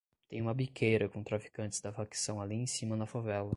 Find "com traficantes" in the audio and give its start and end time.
1.07-1.79